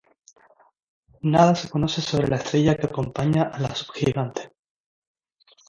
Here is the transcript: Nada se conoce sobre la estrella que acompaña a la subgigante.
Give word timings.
Nada 1.21 1.53
se 1.53 1.69
conoce 1.69 2.01
sobre 2.01 2.27
la 2.27 2.37
estrella 2.37 2.75
que 2.75 2.87
acompaña 2.87 3.43
a 3.53 3.59
la 3.59 3.75
subgigante. 3.75 4.51